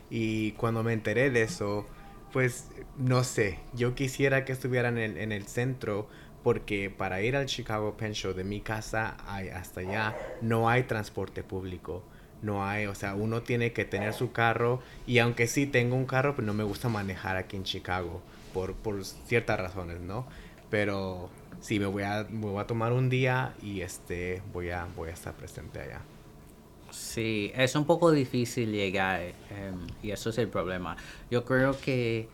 [0.10, 1.86] Y cuando me enteré de eso,
[2.32, 6.08] pues no sé, yo quisiera que estuvieran en el centro
[6.48, 9.18] porque para ir al Chicago Pen Show de mi casa
[9.54, 12.04] hasta allá no hay transporte público.
[12.42, 16.06] No hay, o sea, uno tiene que tener su carro y aunque sí tengo un
[16.06, 18.22] carro, pues no me gusta manejar aquí en Chicago
[18.54, 20.28] por, por ciertas razones, ¿no?
[20.70, 21.30] Pero
[21.62, 25.10] sí, me voy, a, me voy a tomar un día y este, voy, a, voy
[25.10, 26.02] a estar presente allá.
[26.92, 30.96] Sí, es un poco difícil llegar em, y eso es el problema.
[31.30, 32.30] Yo creo que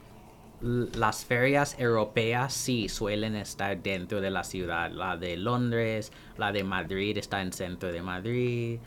[0.61, 4.91] las ferias europeas sí suelen estar dentro de la ciudad.
[4.91, 8.79] La de Londres, la de Madrid está en centro de Madrid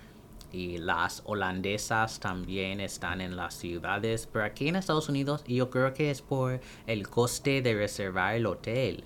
[0.56, 4.26] y las holandesas también están en las ciudades.
[4.32, 8.46] Pero aquí en Estados Unidos yo creo que es por el coste de reservar el
[8.46, 9.04] hotel,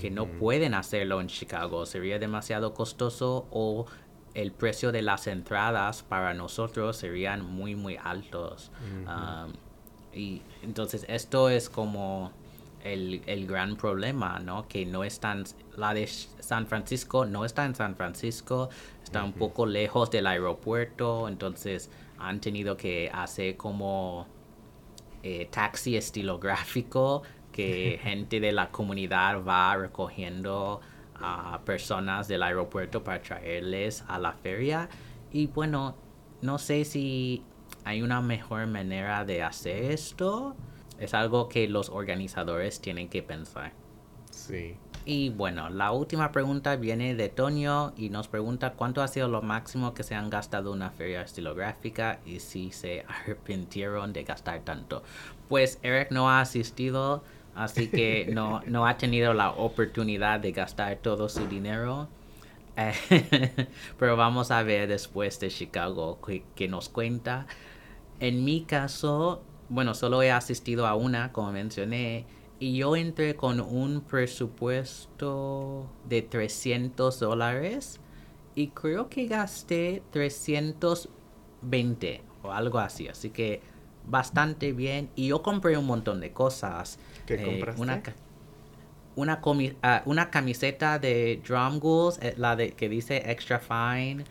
[0.00, 1.84] que no pueden hacerlo en Chicago.
[1.84, 3.86] Sería demasiado costoso o
[4.34, 8.70] el precio de las entradas para nosotros serían muy muy altos.
[10.12, 12.30] Y entonces esto es como
[12.84, 14.68] el, gran problema, ¿no?
[14.68, 15.44] Que no están,
[15.76, 18.68] la de San Francisco no está en San Francisco,
[19.04, 24.26] está un poco lejos del aeropuerto, entonces han tenido que hacer como
[25.22, 30.80] eh, taxi estilográfico que gente de la comunidad va recogiendo
[31.14, 34.88] a personas del aeropuerto para traerles a la feria.
[35.32, 35.94] Y bueno,
[36.42, 37.44] no sé si
[37.84, 40.56] hay una mejor manera de hacer esto.
[40.98, 43.72] Es algo que los organizadores tienen que pensar.
[44.30, 44.76] Sí.
[45.06, 49.42] Y bueno, la última pregunta viene de Toño y nos pregunta cuánto ha sido lo
[49.42, 54.60] máximo que se han gastado en una feria estilográfica y si se arrepintieron de gastar
[54.60, 55.02] tanto.
[55.48, 57.22] Pues Eric no ha asistido,
[57.54, 62.08] así que no, no ha tenido la oportunidad de gastar todo su dinero.
[63.98, 66.18] Pero vamos a ver después de Chicago
[66.56, 67.46] que nos cuenta.
[68.20, 72.24] En mi caso, bueno, solo he asistido a una, como mencioné,
[72.58, 78.00] y yo entré con un presupuesto de 300 dólares
[78.54, 83.60] y creo que gasté 320 o algo así, así que
[84.06, 85.10] bastante bien.
[85.16, 86.98] Y yo compré un montón de cosas.
[87.26, 88.14] ¿Qué eh, compraste?
[89.16, 94.24] Una, una, ah, una, camiseta de Drum Ghouls, eh, la de que dice Extra Fine.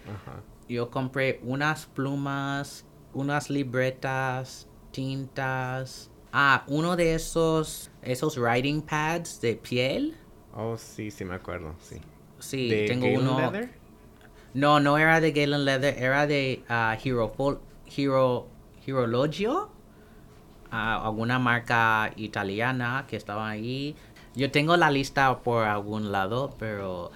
[0.70, 6.10] Yo compré unas plumas unas libretas, tintas.
[6.36, 10.18] Ah, uno de esos, esos writing pads de piel.
[10.56, 11.98] Oh, sí, sí me acuerdo, sí.
[12.40, 13.40] Sí, tengo uno.
[13.40, 13.70] Leather?
[14.56, 17.32] No, no era de Galen Leather, era de uh, Hero,
[17.96, 18.48] Hero,
[18.86, 19.70] Hirologio.
[20.72, 23.96] Uh, alguna marca italiana que estaba ahí.
[24.34, 27.12] Yo tengo la lista por algún lado, pero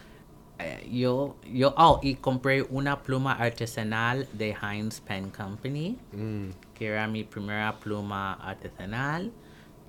[0.60, 6.50] eh, yo, yo, oh, y compré una pluma artesanal de Heinz Pen Company, mm.
[6.78, 9.32] Que era mi primera pluma artesanal,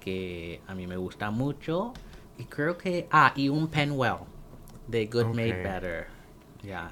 [0.00, 1.92] que a mí me gusta mucho.
[2.38, 4.20] Y creo que, ah, y un Penwell
[4.86, 6.06] de Good Made Better.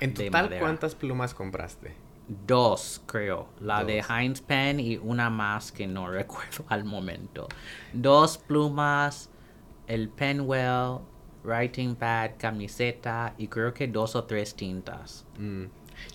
[0.00, 1.94] ¿En total cuántas plumas compraste?
[2.28, 3.48] Dos, creo.
[3.60, 7.48] La de Heinz Pen y una más que no recuerdo al momento.
[7.92, 9.30] Dos plumas,
[9.86, 10.98] el Penwell,
[11.42, 15.24] writing pad, camiseta y creo que dos o tres tintas.
[15.38, 15.64] Mm.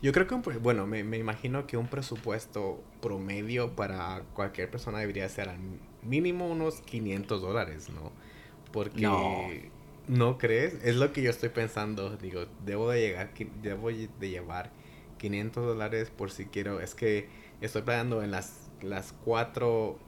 [0.02, 5.28] Yo creo que, bueno, me, me, imagino que un presupuesto promedio para cualquier persona debería
[5.30, 5.60] ser al
[6.04, 8.12] mínimo unos 500 dólares, ¿no?
[8.72, 9.02] Porque...
[9.02, 9.48] No.
[10.08, 10.74] ¿No crees?
[10.84, 12.18] Es lo que yo estoy pensando.
[12.18, 14.72] Digo, debo de llegar, debo de llevar
[15.20, 16.82] 500 dólares por si quiero.
[16.82, 17.30] Es que
[17.62, 20.00] estoy planeando en las, las cuatro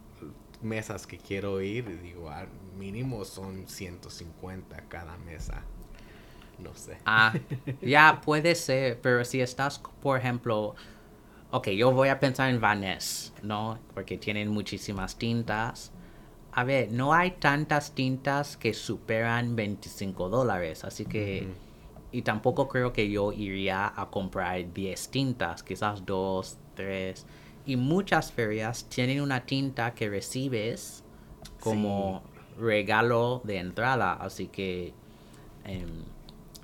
[0.64, 2.48] mesas que quiero ir, digo, al
[2.78, 5.64] mínimo son 150 cada mesa.
[6.64, 6.98] No sé.
[7.06, 7.34] Ah,
[7.82, 10.76] ya puede ser, pero si estás, por ejemplo,
[11.52, 13.78] ok, yo voy a pensar en Vanessa, ¿no?
[13.94, 15.92] Porque tienen muchísimas tintas.
[16.52, 21.48] A ver, no hay tantas tintas que superan 25 dólares, así que...
[22.12, 27.26] Y tampoco creo que yo iría a comprar 10 tintas, quizás 2, 3
[27.66, 31.04] Y muchas ferias tienen una tinta que recibes
[31.60, 32.22] como
[32.60, 34.14] regalo de entrada.
[34.14, 34.94] Así que
[35.66, 36.04] em,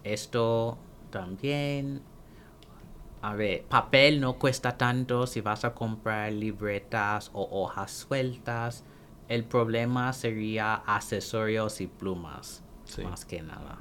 [0.03, 0.77] esto
[1.09, 2.01] también.
[3.21, 8.83] A ver, papel no cuesta tanto si vas a comprar libretas o hojas sueltas.
[9.27, 12.63] El problema sería accesorios y plumas,
[13.03, 13.79] más que nada.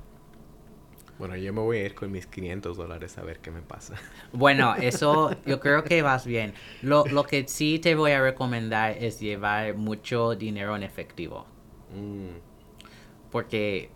[1.18, 3.94] Bueno, yo me voy a ir con mis 500 dólares a ver qué me pasa.
[4.32, 6.54] Bueno, eso yo creo que vas bien.
[6.82, 11.46] Lo, lo que sí te voy a recomendar es llevar mucho dinero en efectivo.
[11.94, 12.38] Mm.
[13.30, 13.90] Porque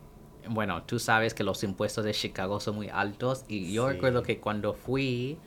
[0.48, 4.38] bueno, tú sabes que los impuestos de Chicago son muy altos y yo recuerdo que
[4.38, 5.38] cuando fui,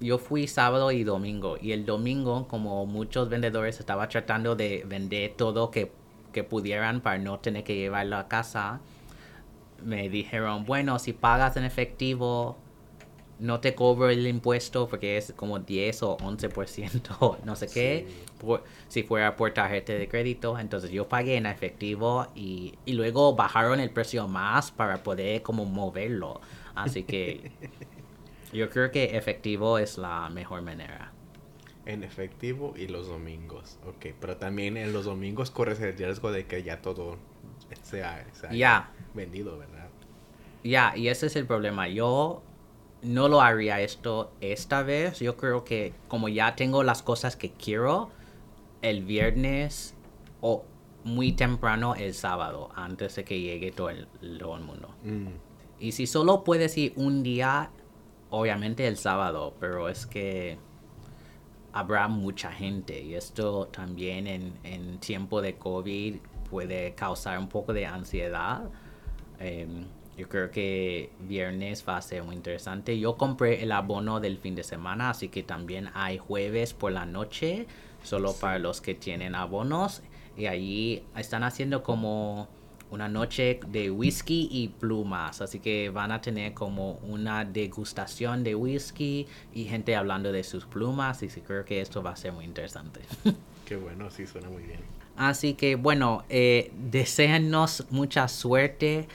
[0.00, 5.34] yo fui sábado y domingo y el domingo como muchos vendedores estaban tratando de vender
[5.36, 5.92] todo que,
[6.32, 8.80] que pudieran para no tener que llevarlo a casa,
[9.84, 12.56] me dijeron, bueno, si pagas en efectivo,
[13.38, 18.06] no te cobro el impuesto porque es como 10 o 11%, no sé qué,
[18.88, 20.58] si fuera por tarjeta de crédito.
[20.58, 25.64] Entonces yo pagué en efectivo y, y, luego bajaron el precio más para poder como
[25.64, 26.40] moverlo.
[26.74, 27.50] Así que
[28.52, 31.12] yo creo que efectivo es la mejor manera.
[31.86, 34.14] En efectivo y los domingos, ok.
[34.20, 37.16] Pero también en los domingos corres el riesgo de que ya todo
[37.82, 39.88] sea, sea vendido, ¿verdad?
[40.64, 41.88] Ya, y ese es el problema.
[41.88, 42.42] Yo
[43.02, 45.20] no lo haría esto esta vez.
[45.20, 48.10] Yo creo que como ya tengo las cosas que quiero,
[48.82, 49.94] el viernes
[50.40, 50.64] o
[51.04, 54.94] muy temprano el sábado, antes de que llegue todo el, mundo.
[55.04, 55.28] Mm.
[55.80, 57.70] Y si solo puedes ir un día,
[58.30, 60.58] obviamente el sábado, pero es que
[61.72, 66.16] habrá mucha gente y esto también en, en tiempo de COVID
[66.50, 68.68] puede causar un poco de ansiedad.
[69.38, 69.86] Em,
[70.18, 72.98] yo creo que viernes va a ser muy interesante.
[72.98, 77.06] Yo compré el abono del fin de semana, así que también hay jueves por la
[77.06, 77.68] noche,
[78.02, 80.02] solo para los que tienen abonos.
[80.36, 82.48] Y allí están haciendo como
[82.90, 85.40] una noche de whisky y plumas.
[85.40, 90.66] Así que van a tener como una degustación de whisky y gente hablando de sus
[90.66, 91.22] plumas.
[91.22, 93.02] Y sí, creo que esto va a ser muy interesante.
[93.66, 94.80] Qué bueno, sí, suena muy bien.
[95.18, 96.70] Así que bueno, eh,
[97.90, 99.08] mucha suerte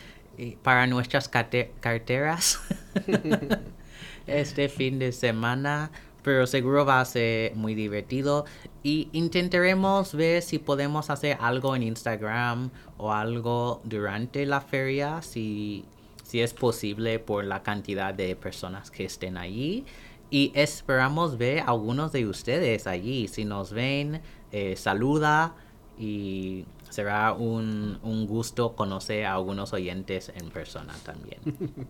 [0.62, 2.60] para nuestras carteras
[4.28, 5.92] este fin de semana,
[6.24, 8.46] pero seguro va a ser muy divertido
[8.82, 15.86] y intentaremos ver si podemos hacer algo en Instagram o algo durante la feria, si,
[16.24, 19.86] si es posible por la cantidad de personas que estén allí.
[20.30, 23.28] Y esperamos ver a algunos de ustedes allí.
[23.28, 24.22] Si nos ven,
[24.52, 25.56] eh, saluda
[25.98, 31.40] y será un, gusto conocer a algunos oyentes en persona también.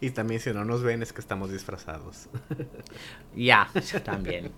[0.00, 2.28] y también si no nos ven es que estamos disfrazados.
[3.36, 3.70] ya,
[4.04, 4.50] también.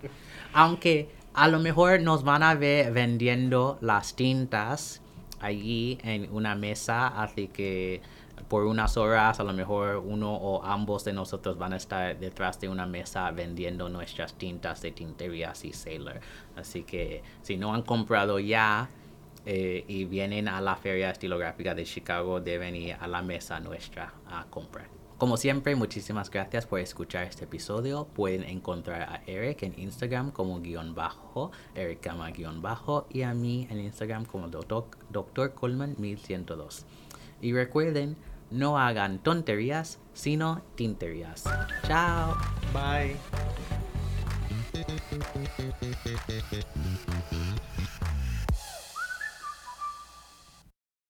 [0.51, 5.01] Aunque a lo mejor nos van a ver vendiendo las tintas
[5.39, 8.01] allí en una mesa, así que
[8.47, 12.59] por unas horas a lo mejor uno o ambos de nosotros van a estar detrás
[12.59, 16.19] de una mesa vendiendo nuestras tintas de tinterías y Sailor.
[16.55, 18.89] Así que si no han comprado ya,
[19.45, 24.13] eh, y vienen a la Feria Estilográfica de Chicago, deben ir a la mesa nuestra
[24.27, 25.01] a comprar.
[25.21, 28.07] Como siempre, muchísimas gracias por escuchar este episodio.
[28.07, 33.67] Pueden encontrar a Eric en Instagram como guion bajo, Eric guion bajo, y a mí
[33.69, 36.87] en Instagram como Doctor, Coleman 1102.
[37.39, 38.17] Y recuerden,
[38.49, 41.43] no hagan tonterías, sino tinterías.
[41.85, 42.35] Chao.
[42.73, 43.15] Bye.